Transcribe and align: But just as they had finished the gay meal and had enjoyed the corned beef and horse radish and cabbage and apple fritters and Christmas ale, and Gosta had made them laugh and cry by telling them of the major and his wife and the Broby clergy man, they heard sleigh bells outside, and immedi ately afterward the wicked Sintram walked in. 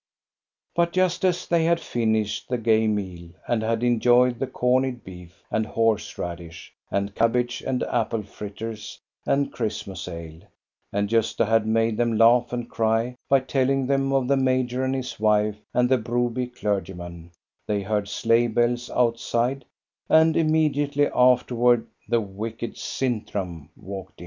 But 0.73 0.93
just 0.93 1.23
as 1.23 1.45
they 1.45 1.63
had 1.65 1.79
finished 1.79 2.49
the 2.49 2.57
gay 2.57 2.87
meal 2.87 3.29
and 3.47 3.61
had 3.61 3.83
enjoyed 3.83 4.39
the 4.39 4.47
corned 4.47 5.03
beef 5.03 5.43
and 5.51 5.63
horse 5.63 6.17
radish 6.17 6.73
and 6.89 7.13
cabbage 7.13 7.61
and 7.61 7.83
apple 7.83 8.23
fritters 8.23 8.99
and 9.27 9.53
Christmas 9.53 10.07
ale, 10.07 10.41
and 10.91 11.07
Gosta 11.07 11.45
had 11.45 11.67
made 11.67 11.97
them 11.97 12.17
laugh 12.17 12.51
and 12.51 12.67
cry 12.67 13.13
by 13.29 13.41
telling 13.41 13.85
them 13.85 14.11
of 14.11 14.27
the 14.27 14.37
major 14.37 14.83
and 14.83 14.95
his 14.95 15.19
wife 15.19 15.61
and 15.71 15.87
the 15.87 15.99
Broby 15.99 16.47
clergy 16.47 16.93
man, 16.95 17.29
they 17.67 17.83
heard 17.83 18.07
sleigh 18.09 18.47
bells 18.47 18.89
outside, 18.89 19.65
and 20.09 20.33
immedi 20.33 20.89
ately 20.89 21.11
afterward 21.13 21.85
the 22.07 22.21
wicked 22.21 22.75
Sintram 22.75 23.69
walked 23.77 24.19
in. 24.19 24.19